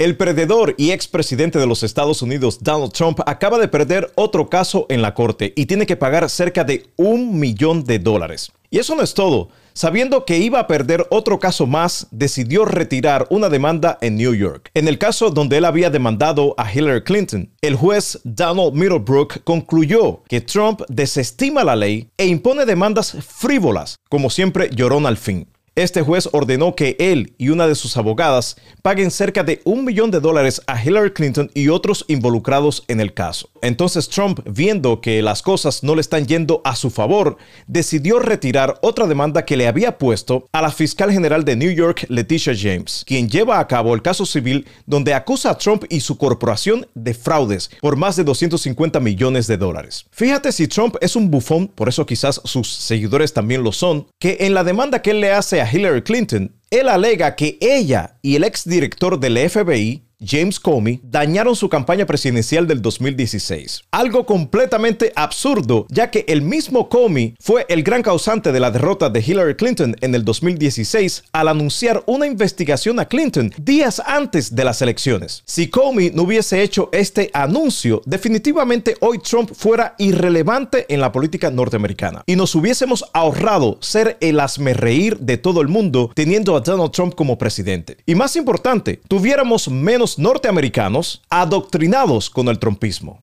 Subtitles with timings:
[0.00, 4.86] El perdedor y expresidente de los Estados Unidos, Donald Trump, acaba de perder otro caso
[4.88, 8.50] en la corte y tiene que pagar cerca de un millón de dólares.
[8.70, 9.50] Y eso no es todo.
[9.74, 14.70] Sabiendo que iba a perder otro caso más, decidió retirar una demanda en New York.
[14.72, 20.22] En el caso donde él había demandado a Hillary Clinton, el juez Donald Middlebrook concluyó
[20.28, 25.46] que Trump desestima la ley e impone demandas frívolas, como siempre llorón al fin.
[25.80, 30.10] Este juez ordenó que él y una de sus abogadas paguen cerca de un millón
[30.10, 33.48] de dólares a Hillary Clinton y otros involucrados en el caso.
[33.62, 38.78] Entonces Trump, viendo que las cosas no le están yendo a su favor, decidió retirar
[38.82, 43.02] otra demanda que le había puesto a la fiscal general de New York, Leticia James,
[43.06, 47.14] quien lleva a cabo el caso civil donde acusa a Trump y su corporación de
[47.14, 50.04] fraudes por más de 250 millones de dólares.
[50.10, 54.36] Fíjate si Trump es un bufón, por eso quizás sus seguidores también lo son, que
[54.40, 58.36] en la demanda que él le hace a Hillary Clinton, él alega que ella y
[58.36, 63.84] el exdirector del FBI, James Comey, dañaron su campaña presidencial del 2016.
[63.90, 69.08] Algo completamente absurdo, ya que el mismo Comey fue el gran causante de la derrota
[69.08, 74.64] de Hillary Clinton en el 2016 al anunciar una investigación a Clinton días antes de
[74.64, 75.42] las elecciones.
[75.46, 81.50] Si Comey no hubiese hecho este anuncio, definitivamente hoy Trump fuera irrelevante en la política
[81.50, 84.40] norteamericana y nos hubiésemos ahorrado ser el
[84.74, 87.96] reír de todo el mundo teniendo a Donald Trump como presidente.
[88.06, 93.18] Y más importante, tuviéramos menos norteamericanos adoctrinados con el trumpismo.